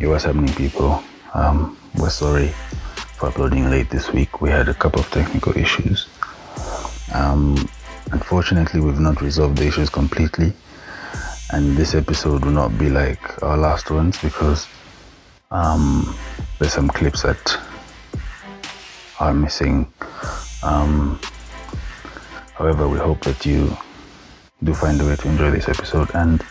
[0.00, 1.04] Yo, what's happening, people?
[1.34, 2.48] Um, we're sorry
[3.18, 4.40] for uploading late this week.
[4.40, 6.08] We had a couple of technical issues.
[7.12, 7.68] Um,
[8.10, 10.54] unfortunately, we've not resolved the issues completely,
[11.52, 14.66] and this episode will not be like our last ones because
[15.50, 16.16] um,
[16.58, 17.60] there's some clips that
[19.20, 19.86] are missing.
[20.62, 21.20] Um,
[22.54, 23.76] however, we hope that you
[24.64, 26.42] do find a way to enjoy this episode and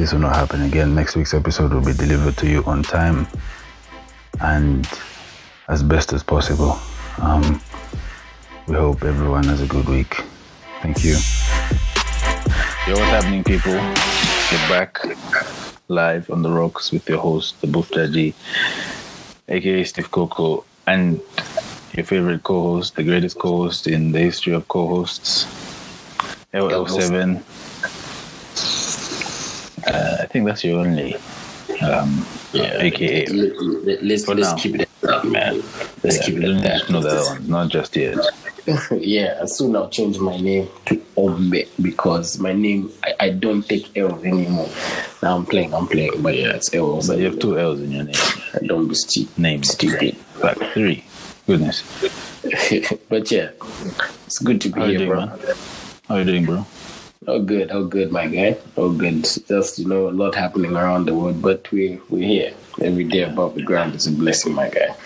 [0.00, 0.94] this will not happen again.
[0.94, 3.26] Next week's episode will be delivered to you on time
[4.40, 4.88] and
[5.68, 6.78] as best as possible.
[7.18, 7.60] Um,
[8.66, 10.22] we hope everyone has a good week.
[10.80, 11.16] Thank you.
[12.88, 13.72] Yo, what's happening, people?
[13.74, 15.02] We're back
[15.88, 18.32] live on the rocks with your host, the Buftaji,
[19.50, 21.20] aka Steve Coco, and
[21.92, 25.44] your favorite co host, the greatest co host in the history of co hosts,
[26.54, 27.42] LL7.
[29.90, 31.14] Uh, I think that's your only,
[31.82, 33.26] um, Yeah, aka.
[33.26, 34.54] Let's now.
[34.56, 35.54] keep it at that, man.
[36.04, 36.86] Let's Yeah, keep it at that.
[36.86, 38.16] to know the other one, not just yet.
[38.92, 43.66] yeah, as soon I'll change my name to Ombe because my name I, I don't
[43.66, 44.68] take L's anymore.
[45.22, 47.08] Now I'm playing, I'm playing, but yeah, it's L's.
[47.08, 48.14] But you have two L's in your name.
[48.54, 49.38] I Don't be stupid.
[49.38, 49.62] Name.
[49.64, 50.16] Stupid.
[50.42, 51.04] Like three.
[51.46, 51.82] Goodness.
[53.08, 53.50] but yeah,
[54.26, 55.26] it's good to be How here, doing, bro.
[55.26, 55.38] man?
[56.08, 56.66] How you doing, bro?
[57.26, 58.56] Oh good, oh good, my guy.
[58.78, 59.24] Oh good.
[59.46, 63.24] Just you know, a lot happening around the world, but we we're here every day
[63.24, 64.96] above the ground is a blessing, my guy.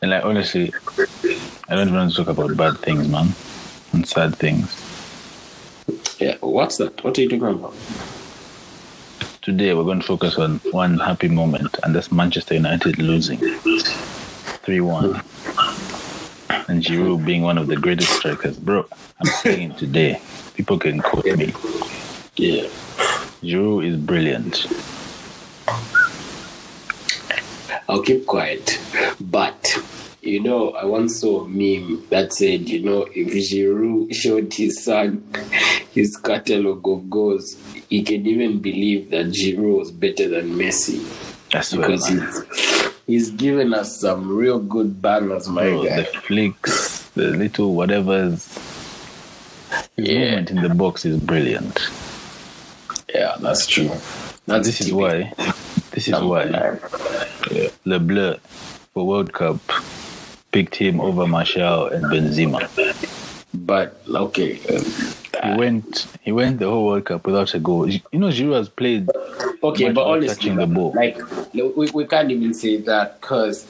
[0.00, 0.72] And like honestly,
[1.68, 3.34] I don't want to talk about bad things, man,
[3.92, 4.74] and sad things.
[6.18, 7.04] Yeah, what's that?
[7.04, 7.74] What are you talking about?
[9.42, 13.38] Today we're going to focus on one happy moment, and that's Manchester United losing
[14.64, 15.22] three-one,
[16.68, 18.86] and Giroud being one of the greatest strikers, bro.
[19.20, 20.20] I'm saying today.
[20.54, 21.52] People can quote me.
[22.36, 22.68] Yeah.
[23.42, 24.66] Giroud is brilliant.
[27.88, 28.78] I'll keep quiet.
[29.20, 29.76] But
[30.20, 34.84] you know, I once saw a meme that said, you know, if Giroud showed his
[34.84, 35.24] son
[35.92, 37.56] his catalog of goals,
[37.88, 41.02] he can even believe that Giroud was better than Messi
[41.50, 45.96] That's because he's he's given us some real good bangers, my Bro, guy.
[46.02, 48.54] the flicks, the little whatever's.
[49.96, 50.24] His Yeah.
[50.36, 51.80] movement in the box is brilliant.
[53.12, 53.90] Yeah, that's true.
[54.46, 55.32] That's This is why.
[55.92, 56.78] This is number why nine.
[57.84, 58.36] Le Bleu
[58.94, 59.58] for World Cup
[60.52, 62.60] picked him over Martial and Benzema.
[63.54, 64.84] But okay, um,
[65.42, 66.06] He went.
[66.22, 67.88] He went the whole World Cup without a goal.
[67.88, 69.08] You know, Giroud has played.
[69.62, 70.92] Okay, but honestly, touching the ball.
[70.94, 71.18] like
[71.54, 73.64] we, we can't even say that because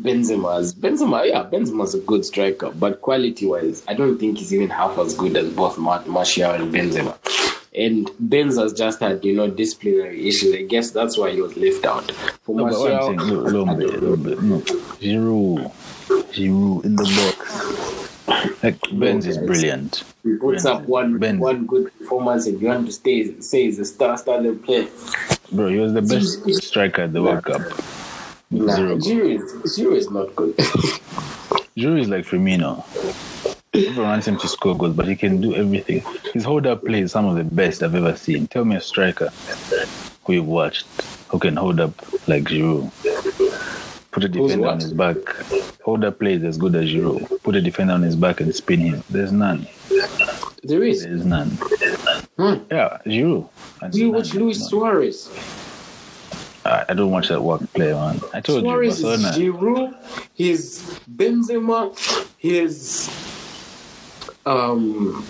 [0.00, 4.70] Benzema's Benzema, yeah, Benzema's a good striker, but quality wise, I don't think he's even
[4.70, 7.16] half as good as both Mar- Martial and Benzema.
[7.74, 10.54] And Benz has just had, you know, disciplinary issues.
[10.54, 12.10] I guess that's why he was left out.
[12.42, 14.42] For No, but what I'm Martial, saying, look, little bit, don't little bit.
[14.42, 14.58] No,
[14.98, 15.72] Giroud,
[16.32, 17.67] Giroud in the box.
[18.62, 20.02] Like Benz is brilliant.
[20.24, 21.40] he puts up one Benz.
[21.40, 24.88] one good performance and you want to stay say he's a star starting player.
[25.52, 27.60] Bro, he was the best striker at the World Cup.
[28.50, 28.74] Nah.
[28.74, 30.56] Giroud is, is not good.
[31.76, 32.84] Giroud is like Firmino.
[33.74, 36.02] Everyone wants him to score goals, but he can do everything.
[36.32, 38.46] His hold-up play is some of the best I've ever seen.
[38.48, 39.28] Tell me a striker
[40.24, 40.86] who you've watched
[41.28, 41.92] who can hold up
[42.26, 42.90] like Giroud.
[44.10, 45.18] Put a defender on his back.
[45.88, 47.42] Hold-up play is as good as Giroud.
[47.42, 49.02] Put a defender on his back and spin him.
[49.08, 49.66] There's none.
[50.62, 51.02] there is.
[51.02, 51.48] There's none.
[52.36, 52.56] Hmm.
[52.70, 53.48] Yeah, Giroud.
[53.90, 54.16] Do you none.
[54.16, 54.68] watch Luis.
[54.68, 55.30] Suarez?
[56.66, 58.20] I I don't watch that work play, man.
[58.34, 59.96] I told Suarez you, is Giroud,
[60.34, 61.96] he's Benzema,
[62.36, 63.08] he's
[64.44, 65.24] um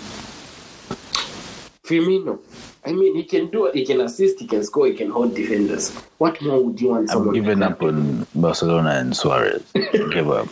[1.85, 2.37] Firmino.
[2.85, 3.75] I mean, he can do it.
[3.75, 4.39] He can assist.
[4.39, 4.87] He can score.
[4.87, 5.93] He can hold defenders.
[6.17, 9.63] What more would you want I've someone given like up on Barcelona and Suarez.
[9.73, 10.47] Give up.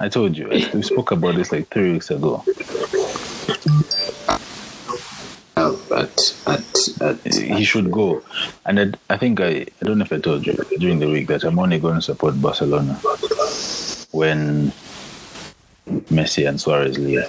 [0.00, 0.48] I told you.
[0.48, 2.42] We spoke about this like three weeks ago.
[5.56, 8.22] Uh, but at, at, He should go.
[8.64, 11.28] And I, I think I, I don't know if I told you during the week
[11.28, 12.94] that I'm only going to support Barcelona
[14.10, 14.72] when
[16.10, 17.28] Messi and Suarez leave.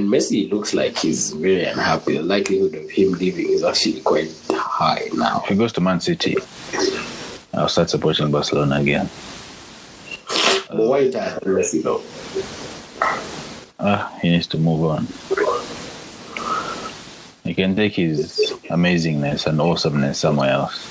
[0.00, 2.16] And Messi looks like he's very unhappy.
[2.16, 5.42] The likelihood of him leaving is actually quite high now.
[5.44, 6.36] If he goes to Man City,
[7.52, 9.10] I'll start supporting Barcelona again.
[10.68, 12.02] But why you tired of Messi though?
[13.78, 15.06] Ah, he needs to move on.
[17.44, 20.86] He can take his amazingness and awesomeness somewhere else.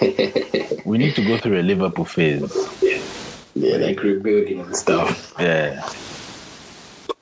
[0.84, 2.54] we need to go through a Liverpool phase.
[3.56, 5.34] Yeah, like rebuilding and stuff.
[5.40, 5.88] Yeah.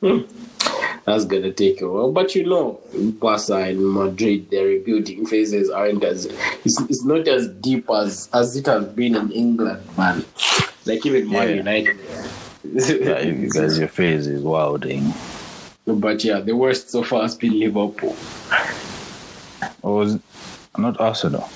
[0.03, 0.23] Hmm.
[1.05, 2.11] that's gonna take a while.
[2.13, 2.81] But you know,
[3.21, 6.27] Barca and Madrid, their rebuilding phases aren't as
[6.65, 10.25] it's, it's not as deep as as it has been in England, man.
[10.85, 11.55] Like even Man Yeah.
[11.55, 11.99] United.
[12.65, 15.13] Yeah, you guys, your face is wilding.
[15.87, 18.17] but yeah, the worst so far has been Liverpool.
[19.83, 20.23] Or was it
[20.79, 21.49] not Arsenal?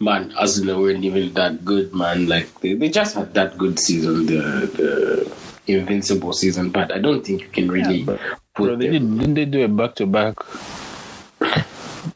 [0.00, 2.26] Man, Arsenal weren't even that good, man.
[2.26, 4.40] Like they, they just had that good season, the
[4.76, 5.32] the
[5.66, 6.70] invincible season.
[6.70, 8.20] But I don't think you can really but-
[8.54, 10.36] put Bro, they them- did, didn't they do a back to back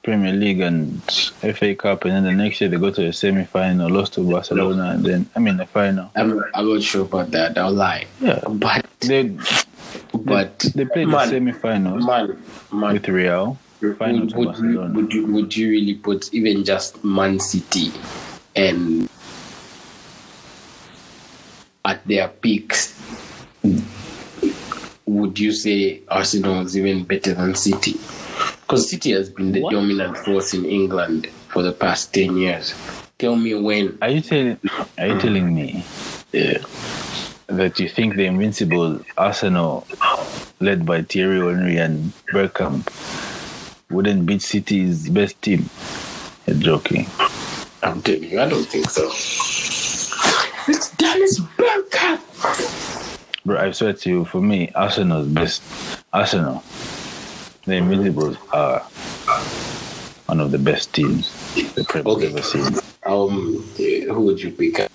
[0.02, 1.02] Premier League and
[1.56, 4.20] FA Cup, and then the next year they go to the semi final, lost to
[4.30, 6.10] Barcelona, and then I mean the final.
[6.16, 7.58] I'm, I'm not sure about that.
[7.58, 8.06] I'll lie.
[8.20, 9.36] Yeah, But they
[10.14, 12.38] but they played the man, semi finals man,
[12.72, 12.92] man.
[12.94, 13.58] with Real,
[13.98, 17.92] final would, would, you, would you would you really put even just Man City
[18.56, 19.08] and
[21.84, 22.97] at their peaks?
[25.06, 27.94] Would you say Arsenal is even better than City?
[28.60, 29.72] Because City has been the What?
[29.72, 32.74] dominant force in England for the past ten years.
[33.18, 33.98] Tell me when.
[34.02, 34.58] Are you telling
[34.98, 35.84] Are you telling me
[36.32, 36.58] Yeah.
[37.48, 39.86] that you think the invincible Arsenal,
[40.60, 42.86] led by Thierry Henry and Bergkamp,
[43.90, 45.70] wouldn't beat City's best team?
[46.46, 47.06] You're joking.
[47.82, 49.08] I'm telling you, I don't think so.
[50.68, 52.20] It's Dennis Bergkamp.
[53.48, 55.62] Bro, I swear to you, for me, Arsenal's best.
[56.12, 56.62] Arsenal,
[57.64, 58.80] the Invincibles are
[60.26, 61.32] one of the best teams
[61.72, 62.26] the Premier Okay.
[62.26, 62.76] ever seen.
[63.06, 64.86] Um, who would you pick?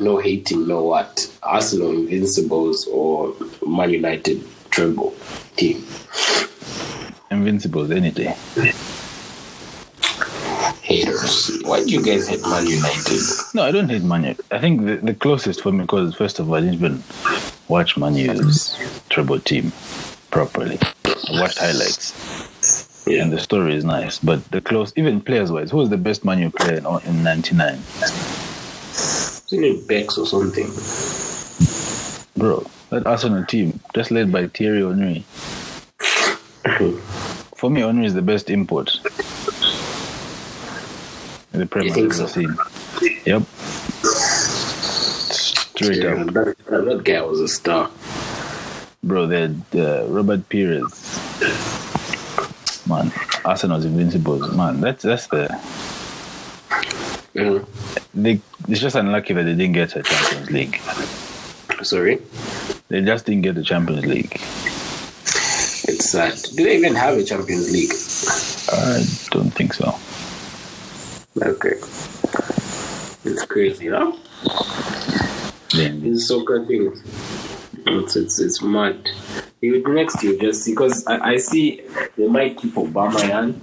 [0.00, 1.30] No hating, no what?
[1.42, 3.34] Arsenal Invincibles or
[3.66, 5.12] Man United treble
[5.56, 5.84] team?
[7.30, 8.34] Invincibles any day.
[10.80, 11.60] Haters.
[11.64, 13.20] Why do you guys hate Man United?
[13.52, 14.34] No, I don't hate Manu.
[14.50, 17.02] I think the, the closest for me, because first of all, I didn't
[17.70, 18.76] watch Manu's
[19.08, 19.72] treble team
[20.30, 20.78] properly.
[21.04, 23.06] I watched highlights.
[23.06, 23.22] Yeah.
[23.22, 26.24] And the story is nice, but the close, even players wise, who was the best
[26.24, 27.78] Manu player in, in '99?
[29.52, 30.66] Isn't it Becks or something?
[32.36, 35.24] Bro, that Arsenal team, just led by Thierry Henry.
[37.56, 38.90] For me, Henry is the best import.
[41.52, 42.26] in The Premier League so?
[42.26, 42.56] seen.
[43.24, 43.42] Yep.
[45.80, 47.90] Straight Yeah, up, that, that guy was a star.
[49.02, 49.28] bro.
[49.28, 50.92] Had uh, Robert Pires.
[52.86, 53.12] Man,
[53.44, 54.52] Arsenal's invincibles.
[54.54, 55.48] Man, that's that's the.
[58.12, 60.80] They, it's just unlucky that they didn't get a Champions League.
[61.82, 62.20] Sorry,
[62.88, 64.32] They just didn't get the Champions League.
[64.34, 66.34] it's sad.
[66.56, 67.92] Do they even have a Champions League?
[68.72, 69.94] I don't think so.
[71.40, 71.76] Okay,
[73.24, 74.12] it's crazy, huh?
[75.80, 77.02] Then These soccer things.
[77.86, 79.08] It's it's, it's mad.
[79.62, 81.82] Next year just because I, I see
[82.16, 83.54] they might keep Obama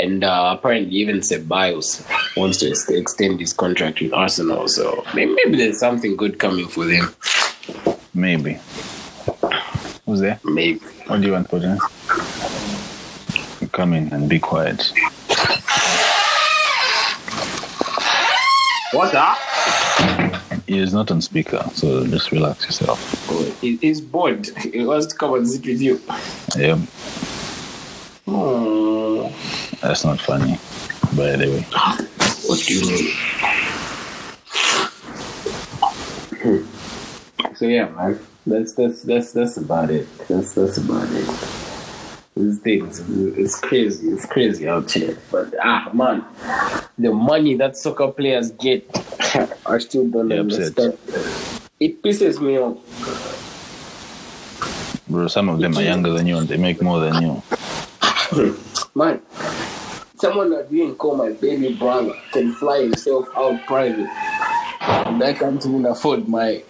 [0.00, 2.04] and uh, apparently even Ceballos
[2.36, 4.66] wants to ex- extend his contract with Arsenal.
[4.68, 7.14] So maybe, maybe there's something good coming for them.
[8.14, 8.58] maybe.
[10.06, 10.40] Who's there?
[10.44, 10.80] Maybe.
[11.06, 11.78] What do you want for them?
[13.72, 14.92] Come in and be quiet.
[18.92, 19.38] What up?
[20.74, 22.98] He is not on speaker, so just relax yourself.
[23.60, 24.48] He, he's bored.
[24.72, 26.00] He wants to come and sit with you.
[26.56, 26.80] Yeah,
[28.26, 29.32] Oh,
[29.80, 30.58] that's not funny.
[31.16, 31.60] By the way,
[32.48, 32.80] what do you
[36.42, 36.66] mean?
[37.54, 38.18] So yeah, man.
[38.44, 40.08] That's that's that's that's about it.
[40.26, 41.28] That's that's about it.
[42.36, 43.00] These things,
[43.38, 44.08] it's crazy.
[44.08, 45.16] It's crazy out here.
[45.30, 46.24] But ah, man,
[46.98, 48.92] the money that soccer players get,
[49.66, 50.78] I still don't upset.
[50.78, 50.98] understand.
[51.80, 52.78] It pisses me off.
[55.08, 57.42] bro, some of them are younger than you and they make more than you.
[58.94, 59.20] Man,
[60.16, 64.08] someone that didn't call my baby brother can fly himself out private.
[64.86, 66.62] And I can't even afford my,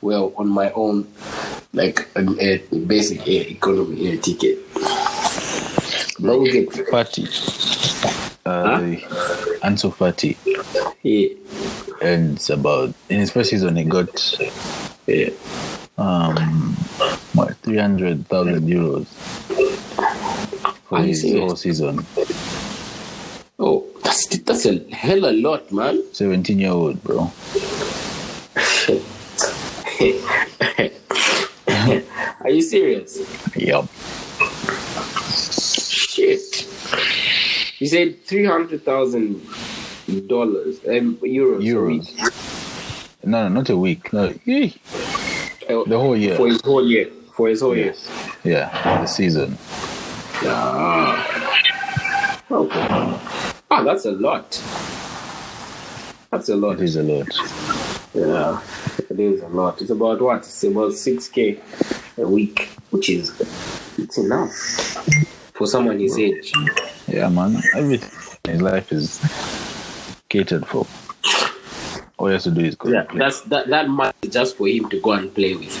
[0.00, 1.08] well, on my own,
[1.72, 4.58] like an air, basic air economy air ticket.
[6.20, 7.26] But we get Fati,
[8.46, 8.78] uh, Huh?
[9.66, 10.36] Ansu Fati,
[11.02, 11.28] yeah,
[12.02, 14.08] and about in his first season he got
[15.98, 16.74] um
[17.34, 19.06] what three hundred thousand euros
[20.88, 21.40] for you his serious?
[21.40, 22.04] whole season.
[23.58, 26.02] Oh, that's that's a hell a lot, man.
[26.12, 27.20] Seventeen year old bro.
[32.40, 33.20] Are you serious?
[33.56, 33.86] Yup.
[36.10, 36.66] Shit.
[37.78, 39.40] You said three hundred thousand
[40.20, 41.58] dollars, um, euros.
[41.58, 41.86] a Euros.
[41.86, 43.24] week.
[43.24, 44.12] No, no, not a week.
[44.12, 44.24] No.
[44.24, 44.32] Uh,
[45.86, 46.36] the whole year.
[46.36, 47.08] for his whole year.
[47.34, 47.94] For his whole year.
[48.44, 49.56] Yeah, the season.
[50.44, 51.88] Ah.
[52.50, 52.86] Okay.
[53.70, 54.50] Ah, that's a lot.
[56.30, 56.80] That's a lot.
[56.80, 57.28] It is a lot.
[58.14, 58.60] Yeah,
[59.08, 59.80] it is a lot.
[59.80, 60.38] It's about what?
[60.38, 61.58] It's about six k
[62.18, 63.30] a week, which is
[63.98, 64.52] it's enough
[65.54, 66.52] for someone his age.
[67.06, 67.62] Yeah, man.
[67.74, 68.10] Everything
[68.44, 69.18] in his life is
[70.32, 70.86] catered for.
[72.16, 73.68] All he has to do is go Yeah, that's that.
[73.68, 75.76] That is just for him to go and play with,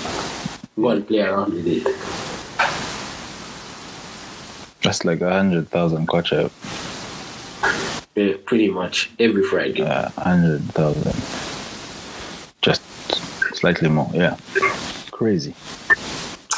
[0.76, 1.84] go and play around with it.
[4.80, 6.50] Just like a hundred thousand kwacha,
[8.14, 9.82] Yeah, pretty much every Friday.
[9.82, 11.14] uh, hundred thousand.
[12.60, 12.82] Just
[13.56, 14.10] slightly more.
[14.12, 14.36] Yeah.
[15.12, 15.54] Crazy.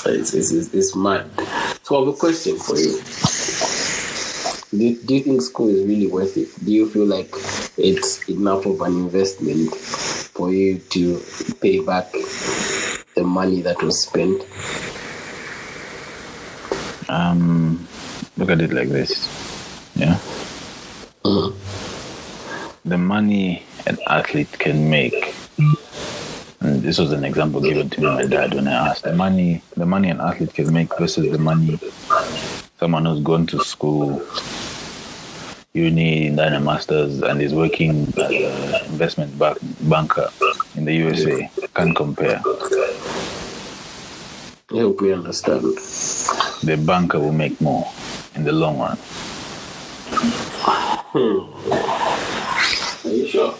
[0.06, 1.30] It's, it's, it's, it's mad.
[1.82, 2.98] So I have a question for you.
[4.70, 6.48] Do, do you think school is really worth it?
[6.64, 7.30] Do you feel like
[7.76, 11.20] it's enough of an investment for you to
[11.60, 12.10] pay back
[13.14, 14.42] the money that was spent?
[17.08, 17.86] Um,
[18.36, 19.28] look at it like this.
[19.94, 20.18] Yeah.
[21.24, 21.54] Mhm.
[22.84, 25.34] The money an athlete can make.
[26.60, 29.12] And this was an example given to me by my dad when I asked the
[29.12, 31.78] money the money an athlete can make versus the money
[32.80, 34.20] someone who's gone to school,
[35.74, 40.30] uni, done a masters, and is working as an investment bank, banker
[40.76, 42.40] in the USA can't compare.
[44.70, 45.62] hope we understand.
[46.62, 47.90] The banker will make more
[48.36, 48.96] in the long run.
[51.10, 51.42] Hmm.
[53.08, 53.54] Are you sure?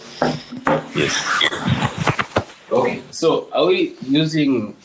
[0.95, 1.19] Yes.
[2.71, 4.77] Okay, so are we using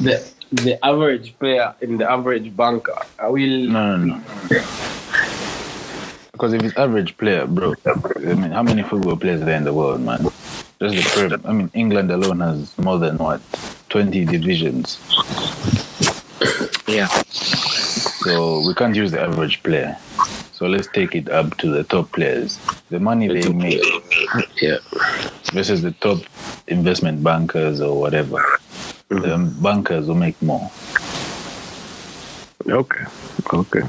[0.00, 0.24] the
[0.64, 2.96] the average player in the average banker?
[3.18, 3.66] Are we?
[3.66, 4.22] No, no, no.
[6.42, 9.62] Because if it's average player, bro, I mean, how many football players are there in
[9.62, 10.24] the world, man?
[10.80, 11.40] Just the Prem.
[11.46, 13.40] I mean, England alone has more than what,
[13.88, 14.98] twenty divisions.
[16.88, 17.06] Yeah.
[18.26, 19.96] So we can't use the average player.
[20.52, 22.58] So let's take it up to the top players.
[22.90, 23.80] The money they make
[24.60, 24.78] Yeah.
[25.52, 26.18] versus the top
[26.66, 28.42] investment bankers or whatever.
[29.10, 30.72] The bankers will make more.
[32.68, 33.04] Okay.
[33.54, 33.82] Okay.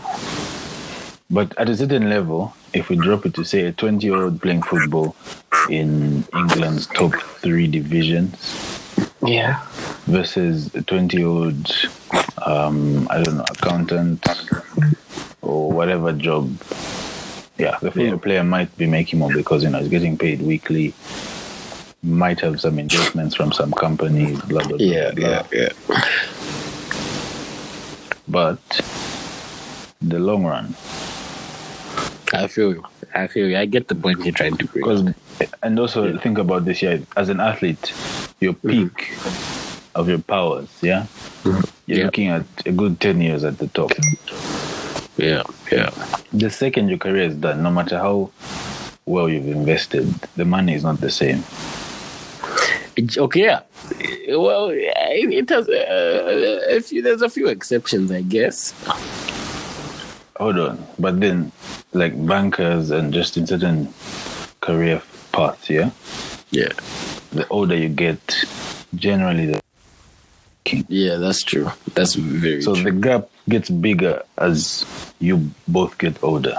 [1.34, 4.40] But at a certain level, if we drop it to say a 20 year old
[4.40, 5.16] playing football
[5.68, 8.36] in England's top three divisions
[9.26, 9.60] Yeah.
[10.06, 11.72] versus a 20 year old,
[12.46, 14.24] um, I don't know, accountant
[15.42, 16.56] or whatever job,
[17.58, 18.16] yeah, the football Yeah.
[18.18, 20.94] player might be making more because, you know, he's getting paid weekly,
[22.04, 24.86] might have some investments from some companies, blah, blah, blah.
[24.86, 25.12] Yeah.
[25.16, 25.28] blah.
[25.30, 25.44] Yeah.
[25.52, 25.70] Yeah.
[28.28, 28.60] But
[30.02, 30.76] the long run,
[32.34, 32.84] I feel you.
[33.14, 33.58] I feel you.
[33.58, 34.84] I get the point you're trying to bring.
[34.84, 36.98] Because, and also think about this, yeah.
[37.16, 37.94] As an athlete,
[38.40, 39.14] your peak
[39.96, 41.06] of your powers, yeah,
[41.46, 42.06] you're Yeah.
[42.06, 43.92] looking at a good ten years at the top.
[45.18, 45.44] Yeah.
[45.72, 45.90] Yeah.
[46.34, 48.32] The second your career is done, no matter how
[49.06, 51.44] well you've invested, the money is not the same.
[53.18, 53.42] Okay.
[53.42, 53.62] Yeah.
[54.30, 57.02] Well, it it has uh, a few.
[57.02, 58.74] There's a few exceptions, I guess.
[60.38, 61.52] Hold on, but then,
[61.94, 63.94] like bankers and just in certain
[64.62, 65.92] career paths, yeah,
[66.50, 66.70] Yeah.
[67.32, 68.20] the older you get,
[68.96, 69.62] generally the
[70.90, 71.70] Yeah, that's true.
[71.94, 72.84] That's very so true.
[72.86, 74.86] the gap gets bigger as
[75.20, 76.58] you both get older.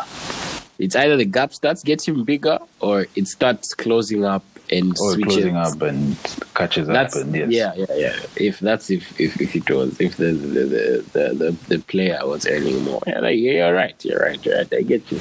[0.78, 5.34] It's either the gap starts getting bigger or it starts closing up and Or switches.
[5.34, 6.16] closing up and
[6.54, 7.50] catches That's up and yes.
[7.50, 8.16] yeah, yeah, yeah.
[8.36, 12.18] If that's if if, if it was if the the, the the the the player
[12.26, 14.72] was earning more, yeah, like, you're right, you're right, you're right.
[14.74, 15.20] I get you.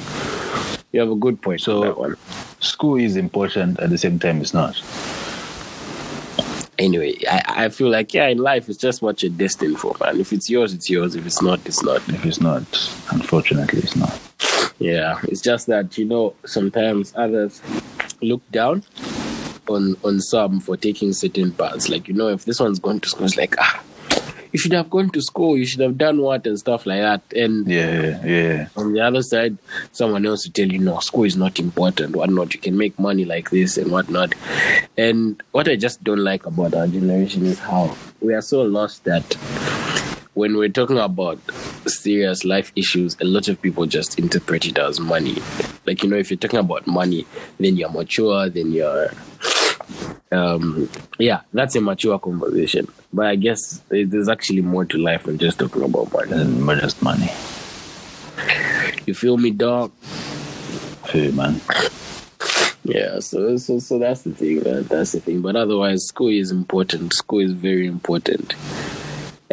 [0.92, 2.16] You have a good point So- on that one.
[2.60, 4.74] school is important at the same time it's not
[6.76, 10.18] Anyway, I, I feel like yeah, in life it's just what you're destined for, man.
[10.18, 11.14] If it's yours, it's yours.
[11.14, 12.00] If it's not, it's not.
[12.08, 12.62] if it's not
[13.12, 14.18] unfortunately it's not
[14.78, 17.62] Yeah, it's just that you know sometimes others
[18.20, 18.82] look down
[19.68, 21.88] on on some for taking certain paths.
[21.88, 23.82] Like you know, if this one's going to school, it's like ah,
[24.52, 25.56] you should have gone to school.
[25.56, 27.22] You should have done what and stuff like that.
[27.36, 29.58] And yeah yeah on the other side,
[29.92, 32.16] someone else will tell you no, school is not important.
[32.16, 34.34] Whatnot, you can make money like this and whatnot.
[34.96, 39.04] And what I just don't like about our generation is how we are so lost
[39.04, 39.24] that
[40.34, 41.38] when we're talking about
[41.86, 45.36] serious life issues, a lot of people just interpret it as money.
[45.86, 47.26] Like, you know, if you're talking about money,
[47.58, 49.10] then you're mature, then you're.
[50.32, 50.88] Um,
[51.18, 52.88] yeah, that's a mature conversation.
[53.12, 56.64] But I guess there's actually more to life than just talking about money.
[56.64, 57.30] but just money
[59.06, 59.92] You feel me, dog?
[61.12, 61.60] You, man
[62.82, 64.62] Yeah, so so so that's the thing.
[64.64, 64.82] Man.
[64.84, 65.42] That's the thing.
[65.42, 67.14] But otherwise, school is important.
[67.14, 68.54] School is very important.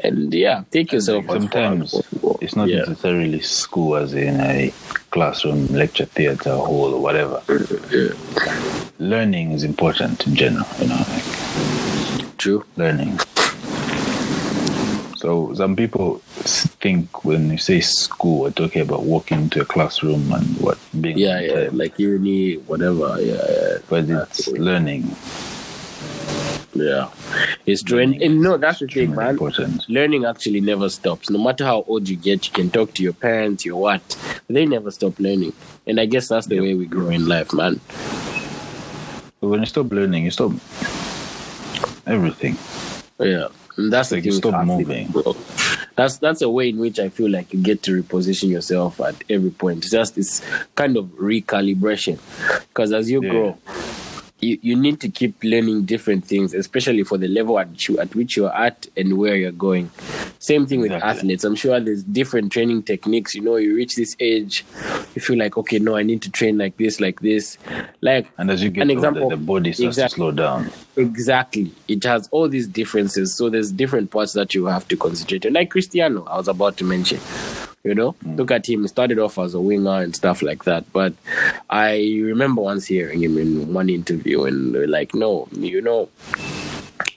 [0.03, 2.79] And yeah, take yourself Like, out for other sometimes it's not yeah.
[2.79, 4.74] necessarily school as in a
[5.12, 7.41] classroom, lecture theatre, hall, or whatever.
[7.91, 8.13] yeah.
[9.00, 12.63] Learning is important in general, you know, like True.
[12.77, 13.19] learning.
[15.17, 20.31] So some people think when you say school, we're talking about walking into a classroom
[20.33, 23.17] and what being Yeah, yeah, like uni, whatever.
[23.21, 23.77] Yeah, yeah.
[23.88, 25.15] but it's learning.
[26.73, 27.09] Yeah,
[27.65, 27.87] it's mm-hmm.
[27.87, 27.99] true.
[27.99, 29.31] And, and no, that's the thing, man.
[29.31, 29.87] important.
[29.89, 31.29] Learning actually never stops.
[31.29, 34.17] No matter how old you get, you can talk to your parents, your what.
[34.47, 35.53] They never stop learning.
[35.85, 36.63] And I guess that's the Yep.
[36.63, 37.79] way we grow in life, man.
[39.41, 40.51] But when you stop learning, you stop
[42.05, 42.57] everything.
[43.19, 43.47] Yeah.
[43.77, 45.07] And that's Like the you stop moving.
[45.07, 45.35] bro.
[45.95, 49.15] That's that's a way in which I feel like you get to reposition yourself at
[49.29, 49.79] every point.
[49.79, 50.41] It's just this
[50.75, 52.17] kind of recalibration.
[52.69, 53.29] Because as you Yeah.
[53.29, 53.57] grow,
[54.41, 58.00] you, you need to keep learning different things, especially for the level at which, you,
[58.00, 59.89] at which you're at and where you're going.
[60.39, 61.10] Same thing with Exactly.
[61.19, 61.43] athletes.
[61.43, 63.36] I'm sure there's different training techniques.
[63.36, 64.65] You know, you reach this age,
[65.15, 67.57] you feel like, okay, no, I need to train like this, like this.
[68.01, 70.15] Like And as you get An older, example- the body starts exactly.
[70.15, 70.71] to slow down.
[70.98, 71.71] Exactly.
[71.88, 73.36] It has all these differences.
[73.36, 75.53] So there's different parts that you have to concentrate on.
[75.53, 77.19] Like Cristiano, I was about to mention.
[77.83, 78.83] You know, look at him.
[78.83, 80.91] He started off as a winger and stuff like that.
[80.93, 81.13] But
[81.69, 86.09] I remember once hearing him in one interview, and like, no, you know,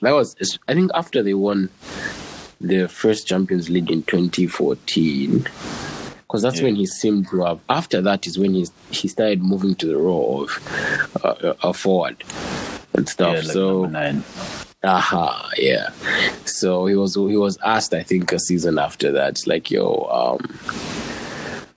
[0.01, 0.35] that was,
[0.67, 1.69] I think, after they won
[2.63, 5.41] the first Champions League in 2014.
[5.41, 6.65] Because that's Yeah.
[6.65, 7.61] when he seemed to have.
[7.69, 12.25] After that is when he he started moving to the role of uh, a forward
[12.95, 13.35] and stuff.
[13.35, 14.25] Yeah, like so number nine.
[14.85, 15.91] Aha, yeah.
[16.45, 20.59] So he was he was asked, I think, a season after that, like, yo, um,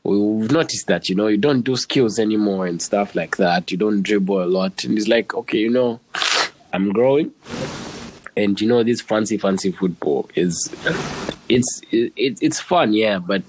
[0.03, 3.71] we've noticed that you know you don't do skills anymore and stuff like that.
[3.71, 6.01] You don't dribble a lot, and he's like, okay, you know,
[6.73, 7.31] I'm growing,
[8.35, 10.73] and you know this fancy fancy football is.
[11.49, 13.41] It's it, it's fun, yeah, but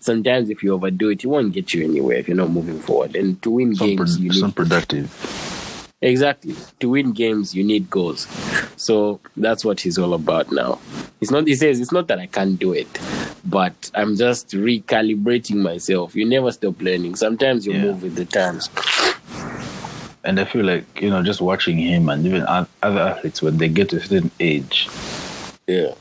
[0.00, 3.14] sometimes if you overdo it, it won't get you anywhere if you're not moving forward.
[3.14, 5.53] And to win It's games, pro- you it's need not productive.
[6.04, 6.54] Exactly.
[6.80, 8.26] To win games, you need goals.
[8.76, 10.78] So that's what he's all about now.
[11.20, 11.46] It's not.
[11.46, 12.86] He says it's not that I can't do it,
[13.46, 16.14] but I'm just recalibrating myself.
[16.14, 17.16] You never stop learning.
[17.16, 17.82] Sometimes you Yeah.
[17.84, 18.68] move with the times.
[20.24, 23.68] And I feel like, you know, just watching him and even other athletes, when they
[23.68, 24.88] get to a certain age,
[25.66, 25.92] Yeah.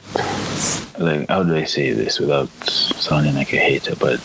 [1.00, 3.96] like, how do I say this without sounding like a hater?
[3.96, 4.20] But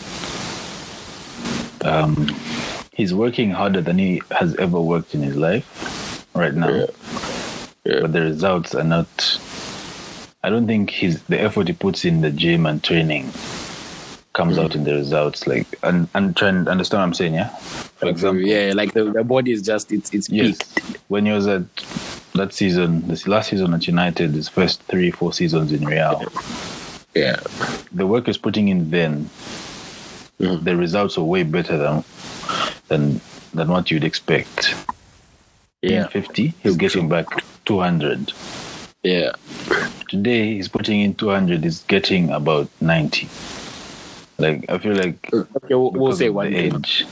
[1.85, 2.27] um,
[2.99, 5.67] he's working harder than he has ever worked in his life
[6.35, 6.69] right now.
[6.69, 6.85] Yeah.
[7.85, 7.99] Yeah.
[8.01, 9.07] But the results are not.
[10.43, 13.31] I don't think his the effort he puts in the gym and training
[14.33, 14.63] comes Mm.
[14.63, 15.47] out in the results.
[15.47, 17.49] Like, and and trying to understand what I'm saying, yeah.
[18.01, 20.57] For example, yeah, like the, the body is just it's it's Yes.
[20.57, 20.97] peaked.
[21.07, 21.63] When he was at
[22.35, 26.21] that season, this last season at United, his first three, four seasons in Real,
[27.15, 27.37] Yeah.
[27.93, 29.29] the work he's putting in then,
[30.41, 30.63] Mhm.
[30.65, 32.03] the results are way better than
[32.89, 33.21] than
[33.53, 34.75] than what you'd expect.
[35.81, 36.03] Yeah.
[36.03, 37.25] In 50, he's getting back
[37.65, 38.33] 200.
[39.03, 39.31] Yeah.
[40.09, 43.29] Today, he's putting in 200, he's getting about 90.
[44.37, 47.05] Like, I feel like Okay, we'll, we'll say one age.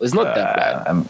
[0.00, 0.86] It's not that uh, bad.
[0.88, 1.08] um,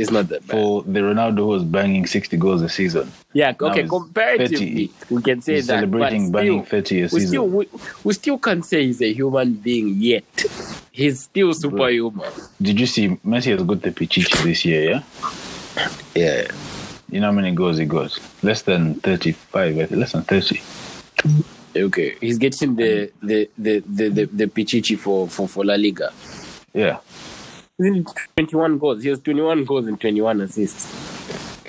[0.00, 0.50] It's not that bad.
[0.56, 4.86] for the Ronaldo who was banging 60 goals a season, Yeah, Now okay, he's comparatively,
[4.86, 5.14] 30.
[5.14, 5.74] we can say he's that.
[5.80, 7.28] celebrating but banging still, 30 a we season.
[7.28, 7.68] still we,
[8.04, 10.24] we still can't say he's a human being yet.
[10.90, 12.30] He's still superhuman.
[12.60, 15.02] Did you see Messi has got the Pichichi this year, yeah?
[16.14, 16.48] Yeah.
[17.10, 18.16] You know how many goals he got?
[18.42, 20.60] Less than 35, I think, less than 30.
[21.76, 22.16] Okay.
[22.20, 26.12] He's getting the the the the, the, the Pichichi for, for, for La Liga.
[26.74, 26.98] Yeah.
[27.80, 29.02] Isn't it 21 goals?
[29.02, 30.86] He has 21 goals and 21 assists.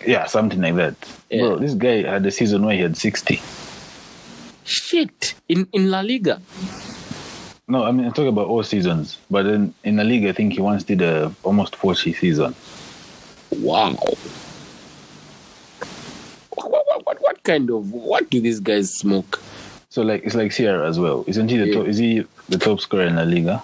[0.05, 0.95] Yeah, something like that.
[1.29, 1.41] Yeah.
[1.41, 3.41] Bro, this guy had a season where he had 60.
[4.65, 5.35] Shit.
[5.47, 6.41] In in La Liga.
[7.67, 9.17] No, I mean, I'm talking about all seasons.
[9.29, 12.53] But in, in the league, I think he once did a almost 40 season.
[13.51, 13.91] Wow.
[16.55, 19.41] What, what, what, what kind of what do these guys smoke?
[19.89, 21.23] So, like, it's like Serie A as well.
[21.27, 21.73] Isn't he the Yeah.
[21.75, 23.63] top, is he the top scorer in La Liga?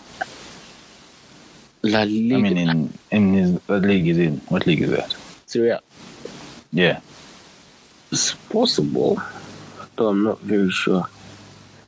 [1.92, 2.36] La Liga.
[2.36, 4.38] I mean, in, in his, what league is in?
[4.50, 5.16] What league is that?
[5.46, 5.80] Serie A.
[6.72, 7.00] Yeah.
[8.12, 9.22] It's possible,
[9.96, 11.06] though I'm not very sure.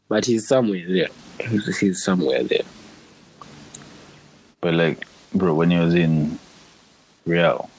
[0.08, 1.08] But he's somewhere there.
[1.48, 2.64] He's, he's somewhere there.
[4.62, 6.38] But, like, bro, when he was in
[7.26, 7.70] Real,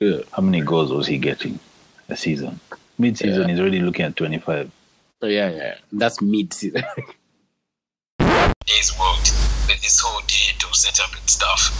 [0.00, 0.18] Yeah.
[0.32, 1.58] how many goals was he getting
[2.08, 2.60] a season?
[2.98, 3.48] Mid season, Yeah.
[3.48, 4.70] he's already looking at 25.
[5.22, 5.74] Oh, yeah, yeah.
[5.92, 6.84] That's mid season.
[8.18, 9.41] days worked with
[9.82, 11.74] this whole digital setup and stuff.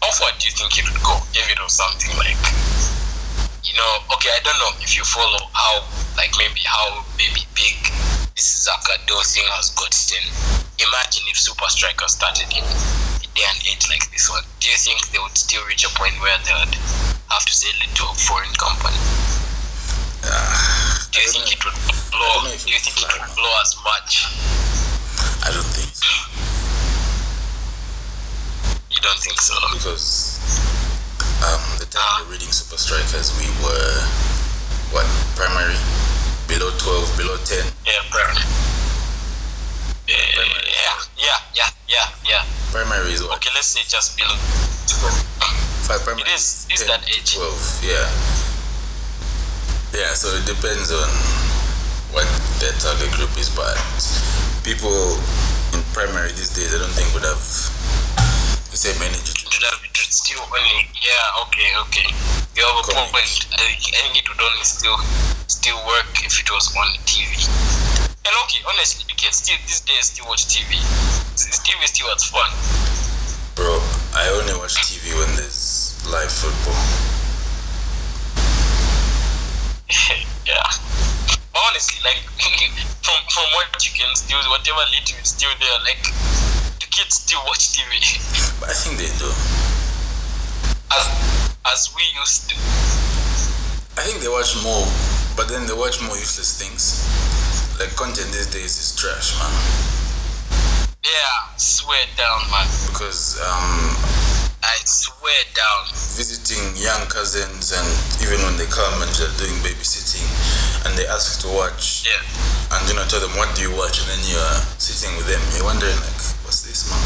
[0.00, 2.40] How far do you think it would go if it was something like
[3.66, 5.84] you know, okay, I don't know if you follow how,
[6.16, 7.76] like maybe how maybe big
[8.32, 10.22] this Zakado thing has gotten.
[10.80, 14.44] Imagine if Super Striker started in a day and age like this one.
[14.60, 16.72] Do you think they would still reach a point where they would
[17.28, 18.96] have to sell it to a foreign company?
[20.24, 21.56] Ah, do you think know.
[21.58, 21.78] it would
[22.14, 22.32] blow?
[22.32, 24.24] Don't know if Do you think it would blow as much?
[25.42, 26.45] I don't think so.
[28.96, 29.54] You don't think so?
[29.76, 30.40] because
[31.44, 33.92] um, the time we were reading Supa Strikas, we were
[34.90, 35.04] what
[35.36, 35.76] primary,
[36.48, 37.60] below twelve, below ten.
[37.84, 38.40] Yeah, Primary.
[40.08, 42.42] yeah, yeah, yeah, yeah, yeah.
[42.72, 44.34] Primary is what Okay, let's say just below.
[45.84, 46.00] five.
[46.02, 47.34] Primary It is- it's 10 that age.
[47.36, 48.06] Twelve, yeah,
[49.92, 50.14] yeah.
[50.16, 51.08] So it depends on
[52.16, 52.26] what
[52.64, 53.76] their target group is, but
[54.64, 55.20] people
[55.76, 57.44] in primary these days, I don't think would have
[58.76, 59.32] the same energy.
[59.32, 60.84] To, To that, it would still only.
[61.00, 62.08] Yeah, okay, okay.
[62.52, 63.08] You have a Correct.
[63.08, 63.32] point.
[63.56, 65.00] I think, I think it would only still
[65.48, 67.40] still work if it was on TV.
[68.28, 70.76] And okay, honestly, you can still these days still watch TV.
[71.40, 72.52] This TV still what's fun.
[73.56, 73.80] bro,
[74.12, 76.76] I only watch TV when there's live football.
[80.44, 80.68] yeah.
[81.24, 82.20] But honestly, like
[83.00, 86.35] from from what you can still whatever little is still there, like the
[86.96, 87.92] kids still watch TV
[88.60, 89.28] But I think they do.
[90.96, 91.04] as
[91.68, 92.56] as we used to.
[94.00, 94.86] I think they watch more,
[95.36, 97.04] but then they watch more useless things.
[97.76, 99.52] Like content these days is trash, man.
[101.04, 102.64] Yeah, swear down, man.
[102.88, 103.92] Because um,
[104.64, 105.92] I swear down.
[106.16, 107.88] visiting young cousins, and
[108.24, 110.24] even when they come and they're doing babysitting,
[110.88, 112.16] and they ask to watch, Yeah.
[112.72, 115.42] and you know, tell them what do you watch, and then you're sitting with them,
[115.54, 116.15] you're wondering like,
[116.76, 117.00] this, man?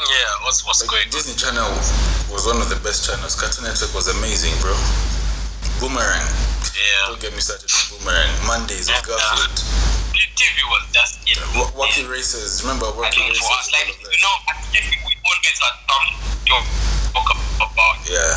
[0.00, 1.12] Yeah, what's what's Like, going on?
[1.12, 1.68] Disney Channel
[2.32, 3.34] was one of the best channels.
[3.36, 4.72] Cartoon Network was amazing, bro.
[5.80, 6.24] Boomerang.
[6.72, 7.12] Yeah.
[7.12, 8.28] Don't get me started with Boomerang.
[8.48, 9.16] Mondays with Yeah.
[9.16, 9.56] Garfield.
[10.16, 11.36] The TV was just it.
[11.56, 12.62] Wa- Wacky Races.
[12.64, 13.40] Remember Wacky Races?
[13.44, 14.12] for us, like all of that.
[14.16, 16.56] you know, at TV we always had something to
[17.12, 17.28] talk
[17.60, 17.96] about.
[18.08, 18.36] Yeah.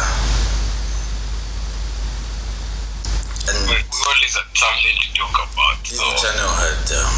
[3.52, 5.76] And we always had something to talk about.
[5.86, 7.16] So Disney Channel had um,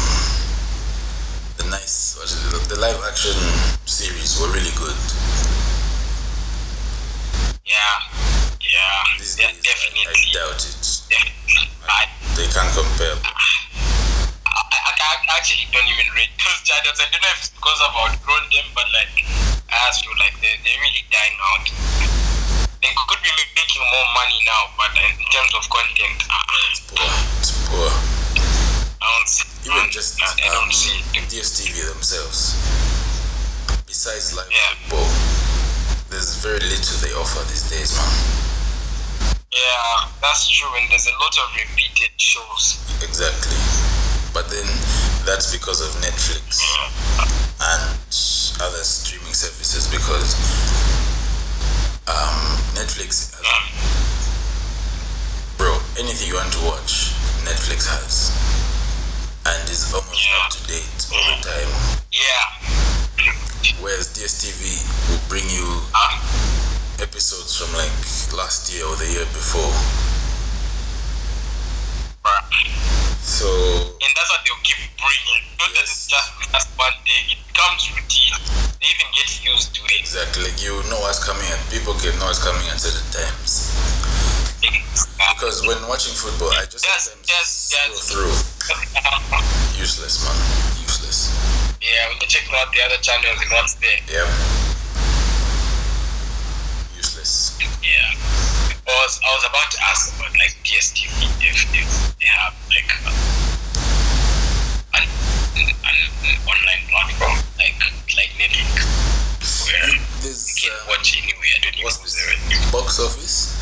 [1.72, 3.32] nice, what is it, the live action
[3.88, 4.92] series were really good.
[7.64, 7.96] yeah,
[8.60, 10.84] yeah, These yeah, days, I, I doubt it.
[11.08, 11.72] definitely.
[11.88, 12.04] I,
[12.36, 13.16] They can't compare.
[13.24, 13.32] I,
[14.52, 17.00] I, I actually don't even rate those channels.
[17.00, 19.24] I don't know if it's because I've outgrown them, but like
[19.72, 21.64] I just feel like they they're really dying out.
[22.84, 26.44] They could be making more money now, but in terms of content, ah.
[26.68, 27.12] it's Poor.
[27.40, 28.21] It's poor.
[29.66, 31.22] Even just um, don't see it.
[31.30, 32.54] DSTV themselves.
[33.86, 34.74] Besides live Yeah.
[34.88, 35.10] football,
[36.10, 38.12] there's very little they offer these days, man.
[39.52, 40.68] Yeah, that's true.
[40.76, 42.78] And there's a lot of repeated shows.
[43.02, 43.58] Exactly.
[44.32, 44.66] But then
[45.26, 46.58] that's because of Netflix
[47.60, 47.82] and
[48.62, 50.34] other streaming services because
[52.08, 53.46] um, Netflix, has,
[55.58, 57.12] bro, anything you want to watch,
[57.44, 58.32] Netflix has.
[59.72, 60.36] And is almost Yeah.
[60.36, 61.72] up to date all the time.
[62.12, 62.44] Yeah.
[63.80, 65.64] Whereas DSTV will bring you
[65.96, 66.20] Um,
[67.00, 67.88] episodes from like
[68.36, 69.72] last year or the year before.
[73.24, 73.48] So
[73.96, 75.42] and that's what they'll keep bringing.
[75.58, 77.32] Not that it's just just one day.
[77.32, 78.36] It comes routine.
[78.76, 80.00] They even get used to it.
[80.04, 83.72] exactly, like you know what's coming at people can know what's coming at certain times.
[84.62, 88.10] Because when watching football, I just Yes, yes, yes.
[88.10, 88.30] through.
[89.78, 90.38] Useless, man.
[90.86, 91.34] Useless.
[91.82, 93.98] yeah, when you're checking out the other channels and what's there.
[94.06, 94.28] Yep.
[96.94, 97.58] Useless.
[97.82, 98.14] Yeah.
[98.86, 101.10] I was, I was about to ask about like DSTV
[101.42, 101.90] if, if
[102.22, 102.86] they have like
[104.94, 105.04] an,
[105.58, 107.74] an, an online platform like
[108.14, 108.78] like Netflix
[109.66, 111.50] where you This can um, watch anywhere.
[111.50, 112.14] I don't even what's this?
[112.14, 113.58] the Box office.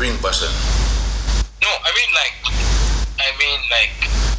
[0.00, 0.48] The green button.
[1.60, 2.32] No, I mean like,
[3.20, 3.92] I mean like,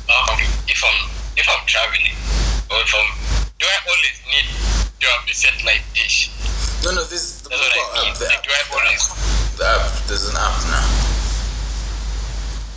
[0.09, 0.99] um, if I'm
[1.37, 2.17] if I'm traveling,
[2.73, 3.05] or if I'm,
[3.61, 6.33] do I always need to have a satellite dish?
[6.81, 7.05] No, no.
[7.05, 8.09] This the That's what I mean.
[8.09, 8.17] app.
[8.17, 8.41] The Like, app.
[8.41, 9.05] do I always?
[9.61, 9.85] The app.
[10.09, 10.87] There's an app now.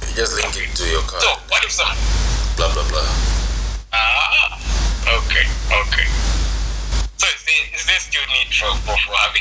[0.05, 1.25] You just link it to your card.
[1.25, 1.89] So what if some?
[2.61, 3.09] Blah blah blah.
[3.97, 4.61] Ah,
[5.25, 6.07] okay, okay.
[7.17, 9.41] So is there, is there still need for for, for having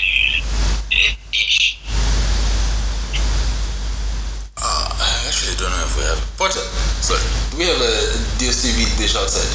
[0.95, 1.83] a dish?
[4.63, 6.63] Uh, I actually don't know if we have Potter.
[7.04, 7.19] Sorry,
[7.52, 9.52] do we have a DSTV dish outside?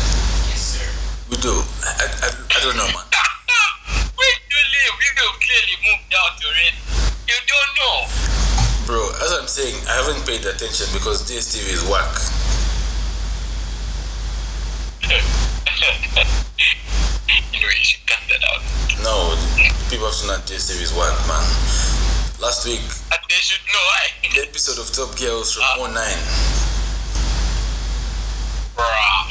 [0.52, 0.84] Yes, sir.
[1.32, 1.64] We do.
[1.80, 3.08] I, I, I don't know, man.
[4.20, 4.94] Where do you live?
[5.00, 6.76] You have clearly moved out already.
[7.24, 8.04] You don't know.
[8.84, 12.12] Bro, as I'm saying, I haven't paid attention because DSTV is whack.
[17.32, 18.60] anyway, you should cut that out.
[19.00, 19.32] No,
[19.88, 21.97] people have to know DSTV is whack, man.
[22.40, 24.30] Last week, And they should know why.
[24.34, 25.76] the episode of Top Girls from Ah.
[25.90, 26.18] 09.
[28.78, 29.26] Bruh.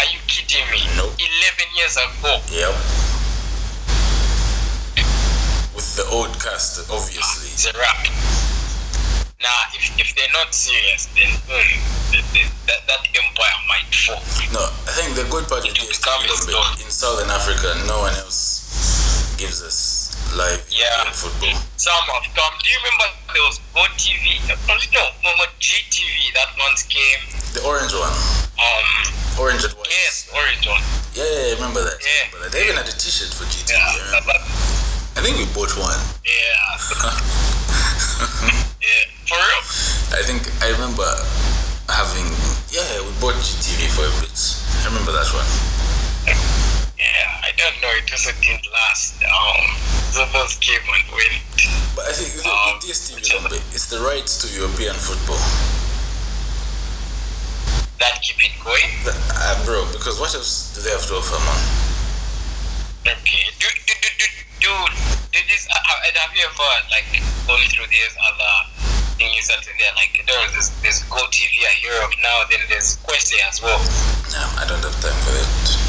[0.00, 0.84] Are you kidding me?
[0.96, 1.16] Nope.
[1.16, 2.40] 11 years ago.
[2.52, 2.74] Yep.
[5.74, 7.48] With the old cast, obviously.
[7.56, 8.04] It's a wrap.
[9.40, 11.72] Now, if, if they're not serious, then mm,
[12.12, 14.20] the, the, that, that empire might fall.
[14.52, 17.74] No, I think the good part It will become DSTV is that in Southern Africa,
[17.88, 18.60] no one else
[19.40, 19.81] gives us
[20.36, 21.10] live Yeah.
[21.12, 21.56] Football.
[21.76, 22.54] Some have come.
[22.62, 24.40] Do you remember there was GoTV?
[24.48, 24.54] No,
[25.24, 27.20] no, no, GTV that once came.
[27.54, 28.12] The orange one,
[28.56, 28.88] Um,
[29.38, 29.88] orange and white.
[29.90, 30.82] yes, Orange one.
[31.14, 31.98] Yeah, yeah, I remember that.
[32.00, 32.24] Yeah.
[32.32, 32.52] Remember that.
[32.52, 33.76] They even had a T-shirt for GTV.
[33.76, 36.00] Yeah, I I think we bought one.
[36.24, 36.78] yeah.
[38.80, 39.62] yeah, for real.
[40.16, 41.04] I think I remember
[41.88, 42.28] having.
[42.72, 44.32] Yeah, we bought GTV for a bit.
[44.80, 45.48] I remember that one.
[46.98, 47.90] Yeah, I don't know.
[47.98, 49.22] It also didn't last.
[49.24, 49.64] Um,
[50.32, 51.40] those came and went.
[51.96, 55.40] But I think Um, with DSTV, Lambe, it's the rights to European football.
[57.98, 58.90] That keep it going.
[59.06, 61.60] Uh, bro, because what else do they have to offer, man?
[63.18, 63.44] Okay.
[63.58, 64.26] Do do do do
[64.60, 64.72] do,
[65.32, 65.68] do this.
[65.70, 67.08] Uh, uh, have you ever like
[67.46, 68.54] gone through these other
[69.18, 72.42] things that they're like there's this there's Go TV I hear of now.
[72.50, 73.78] Then there's Kwese as well.
[74.34, 75.81] Nah, I don't have time for that.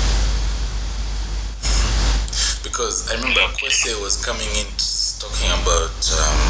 [2.73, 4.65] Because I remember Kwese was coming in
[5.21, 6.41] talking about um,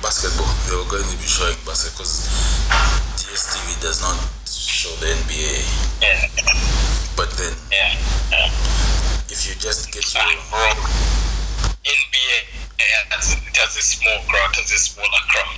[0.00, 0.48] basketball.
[0.64, 2.24] They were going to be showing basketball because
[3.20, 4.16] DSTV does not
[4.48, 5.60] show the NBA.
[6.00, 6.24] Yeah,
[7.20, 8.00] But then, yeah.
[8.32, 8.48] yeah.
[9.28, 10.24] if you just get your.
[11.84, 12.32] NBA
[12.80, 15.52] yeah, that's, it has a small crowd, has a smaller crowd.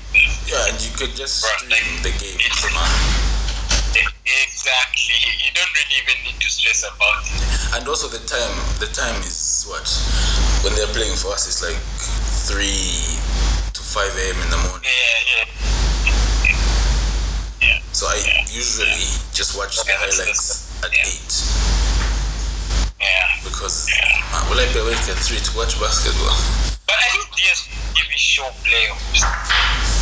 [0.51, 2.35] yeah, and you could just stream like, the game.
[2.43, 3.30] it's-.
[3.96, 5.18] Exactly.
[5.42, 7.42] You don't really even need to stress about it.
[7.74, 9.87] And also the time, the time is what
[10.62, 11.79] when they're playing for us, it's like
[12.46, 13.18] three
[13.74, 14.38] to five a.m.
[14.42, 14.87] in the morning.
[14.87, 15.44] Yeah, yeah.
[17.62, 17.79] Yeah.
[17.92, 18.18] So I
[18.50, 21.11] usually just watch the highlights at yeah.
[21.11, 21.33] eight
[23.00, 23.26] Yeah.
[23.44, 26.35] because man, ah, will I be awake at three to watch basketball?
[26.87, 27.61] But I think DS
[27.94, 30.00] TV show playoffs.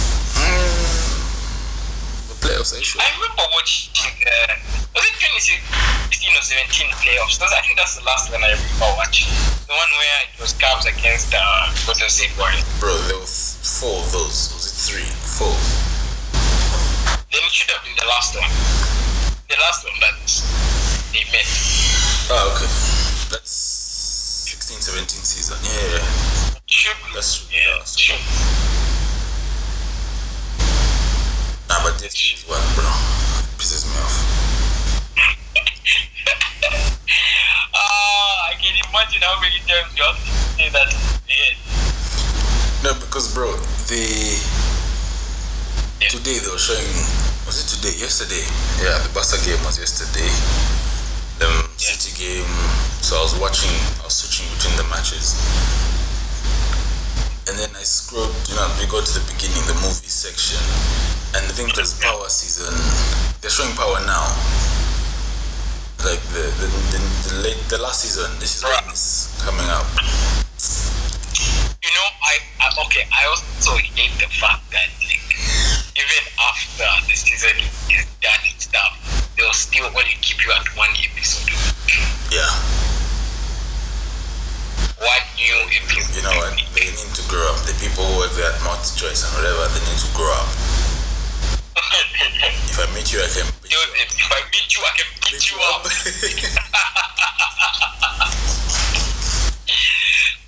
[2.58, 3.94] Playoffs, I remember watching,
[4.26, 4.58] uh,
[4.90, 7.38] was it 2016 or 17 playoffs?
[7.38, 9.30] That's, I think that's the last one I remember watching.
[9.70, 12.66] The one where it was Cavs against uh, Golden State Warriors.
[12.82, 14.50] Bro, there were four of those.
[14.58, 15.06] Was it three?
[15.38, 15.54] Four.
[17.30, 18.50] Then it should have been the last one.
[19.46, 20.18] The last one that
[21.14, 21.46] they met.
[22.26, 22.66] Ah, okay.
[23.30, 23.54] That's
[24.50, 25.54] 16, 17 season.
[25.62, 26.58] Yeah, yeah.
[26.66, 27.14] Should be.
[27.14, 27.46] That's.
[27.54, 28.77] Yeah, Yeah, so- should.
[31.88, 32.84] Nah, but this is what, bro.
[33.56, 34.16] Pisses me off.
[37.72, 40.92] Ah, I can imagine how many times you have to say that.
[41.24, 41.56] Yeah.
[42.84, 43.56] No, because bro,
[43.88, 44.36] they
[46.00, 46.08] Yeah.
[46.12, 46.92] today they were showing.
[47.48, 47.96] Was it today?
[47.96, 48.44] Yesterday?
[48.84, 50.28] Yeah, the Barca game was yesterday.
[51.40, 51.48] The
[51.80, 52.52] City game.
[53.00, 53.72] So I was watching.
[54.02, 55.32] I was switching between the matches,
[57.48, 58.32] and then I scrolled.
[58.48, 60.60] You know, we go to the beginning, the movie section,
[61.32, 62.72] and I think there's Power season.
[63.40, 64.28] They're showing Power now.
[66.04, 68.28] Like the the, the, the late the last season.
[68.38, 69.88] This is when it's coming up.
[71.80, 73.08] You know, I, I okay.
[73.08, 75.24] I also hate the fact that like
[75.96, 77.56] even after the season
[77.88, 78.92] is done and stuff,
[79.36, 81.56] they'll still only keep you at one episode.
[82.28, 82.87] Yeah.
[84.98, 85.54] One new.
[86.10, 86.58] You know what?
[86.74, 87.62] They need to grow up.
[87.62, 90.50] The people who work there at multi choice and whatever, they need to grow up.
[92.78, 95.06] If I meet you, I can beat you Joseph, if I meet you, I can
[95.18, 95.82] beat Beat you you up.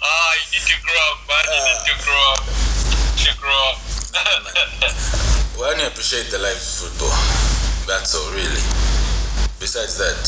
[0.03, 1.45] Ah, you need to grow up, man.
[1.45, 2.43] You need to grow up.
[2.47, 3.79] To grow up.
[5.59, 7.13] we only appreciate the live football.
[7.87, 8.63] That's all, really.
[9.61, 10.19] Besides that,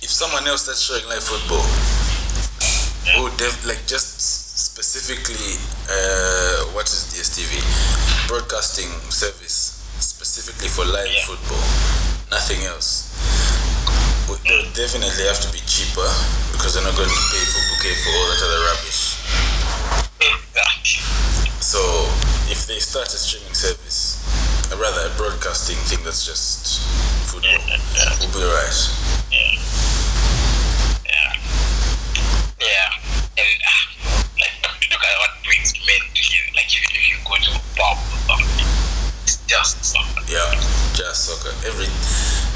[0.00, 1.66] if someone else starts showing live football,
[3.16, 5.56] who def- like just specifically,
[5.88, 7.62] uh, what is DSTV?
[8.28, 11.24] Broadcasting service specifically for live Yeah.
[11.26, 11.64] football,
[12.30, 13.04] nothing else.
[14.44, 16.08] They definitely have to be cheaper
[16.52, 19.16] because they're not going to pay for bouquet for all that other rubbish.
[20.20, 21.00] exactly.
[21.60, 21.80] So
[22.48, 24.20] if they start a streaming service,
[24.72, 26.80] or rather a broadcasting thing that's just
[27.28, 27.60] football,
[28.20, 28.78] we'll be right.
[29.32, 29.58] Yeah.
[37.78, 37.98] bomb
[39.48, 40.20] just soccer.
[40.28, 40.44] Yeah,
[40.92, 41.56] just soccer.
[41.64, 41.88] Every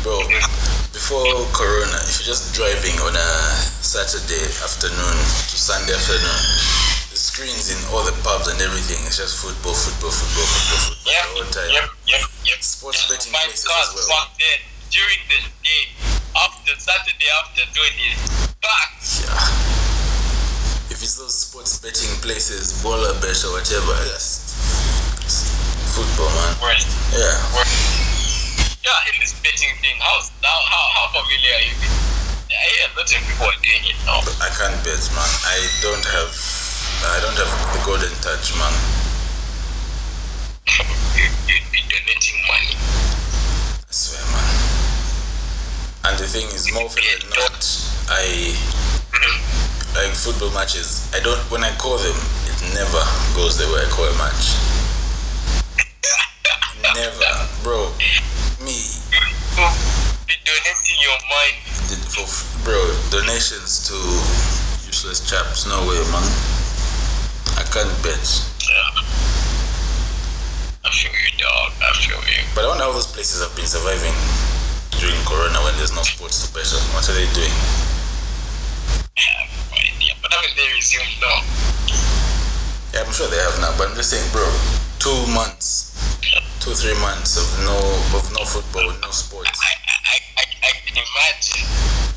[0.05, 0.21] bro
[0.93, 1.25] before
[1.57, 3.31] Corona, if you're just driving on a
[3.81, 5.17] Saturday afternoon
[5.49, 6.41] to Sunday afternoon,
[7.09, 11.13] the screens in all the pubs and everything it's just football, football, football, football, football
[11.13, 11.71] yep, all the time.
[11.73, 12.59] Yep, yep, yep.
[12.61, 14.09] Sports betting My places God, as well.
[14.13, 14.59] Back then,
[14.93, 15.85] during the day,
[16.37, 18.21] after Saturday afternoon is
[18.61, 18.91] back.
[19.25, 20.93] Yeah.
[20.93, 24.42] If it's those sports betting places, baller bet or whatever, yes
[25.93, 26.57] football, man.
[26.65, 27.37] Worst, Yeah.
[27.53, 28.81] worst.
[28.81, 31.77] Yeah, in this betting thing, how's how how, how familiar are you?
[31.77, 32.57] with it?
[32.57, 34.25] I hear a lot of people are doing it now.
[34.41, 35.31] I can't bet, man.
[35.45, 36.33] I don't have,
[37.13, 38.73] I don't have the golden touch, man.
[41.13, 42.73] you, you'd be donating money.
[42.73, 44.49] I swear, man.
[46.09, 47.61] And the thing is, more often than not,
[48.09, 48.57] I
[49.13, 49.37] mm-hmm.
[49.93, 51.05] like football matches.
[51.13, 52.17] I don't when I call them,
[52.49, 53.05] it never
[53.37, 54.72] goes the way I call a match.
[57.63, 57.95] Bro.
[58.59, 58.75] Me,
[60.27, 61.55] be donating your mind.
[62.11, 62.27] for
[62.67, 62.79] bro
[63.15, 63.95] donations to
[64.83, 65.67] useless chaps.
[65.71, 66.27] No way, man.
[67.55, 68.19] I can't bet.
[68.67, 69.03] Yeah.
[70.83, 71.71] I feel you, dog.
[71.79, 72.43] I feel you.
[72.55, 74.15] But I wonder how those places have been surviving
[74.99, 76.83] during Corona when there's no sports to bet on.
[76.99, 77.55] What are they doing?
[79.15, 80.15] I have no idea.
[80.19, 81.47] But haven't they resumed now?
[82.91, 84.45] Yeah, I'm sure they have now, but I'm just saying, bro,
[84.99, 85.82] two months,
[86.63, 87.75] two, three months of no
[88.15, 89.51] of no football, no sports.
[89.59, 91.67] I, I, I, I can imagine.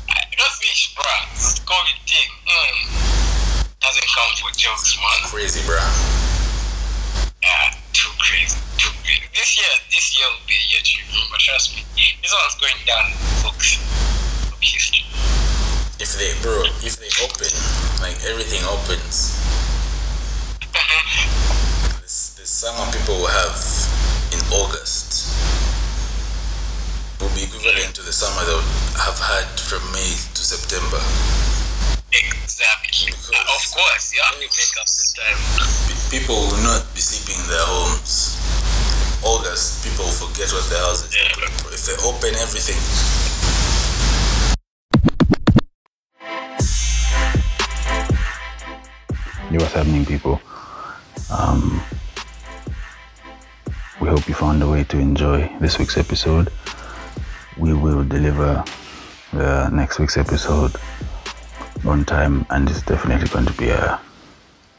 [0.06, 1.22] I don't fish, bruh.
[1.34, 2.30] This COVID thing.
[2.46, 3.74] Mm.
[3.82, 5.26] Doesn't come for jokes, man.
[5.26, 5.82] Crazy, bro.
[7.42, 8.54] Yeah, too crazy.
[8.78, 9.26] Too crazy.
[9.34, 11.82] This year, this year will be a year to remember, trust me.
[12.22, 13.82] This one's going down in the books
[14.46, 15.10] of history.
[15.98, 17.50] If they, bro, if they open,
[17.98, 19.42] like everything opens,
[21.98, 23.75] this, this summer people will have
[24.56, 25.28] August
[27.20, 31.00] will be equivalent to the summer they would have had from May to September.
[32.12, 33.12] Exactly.
[33.12, 35.38] Because- of course, you have to make up the time.
[35.88, 38.36] Pe- People will not be sleeping in their homes.
[39.22, 41.12] August, people forget what their house is.
[41.12, 41.74] Yeah.
[41.76, 42.78] If they open everything,
[49.50, 50.40] Yo, what's happening, people?
[51.30, 51.80] Um,
[54.00, 56.52] we hope you found a way to enjoy this week's episode.
[57.56, 58.64] We will deliver
[59.32, 60.76] the next week's episode
[61.84, 64.00] on time, and it's definitely going to be a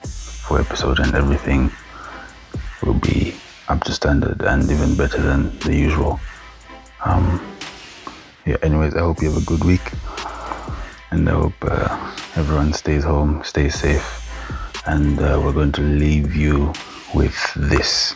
[0.04, 1.72] full episode, and everything
[2.84, 3.34] will be
[3.68, 6.20] up to standard and even better than the usual.
[7.06, 7.42] Um,
[8.46, 8.58] yeah.
[8.62, 9.92] Anyways, I hope you have a good week,
[11.12, 14.24] and I hope uh, everyone stays home, stays safe
[14.88, 16.74] and uh, we're going to leave you
[17.14, 18.16] with this.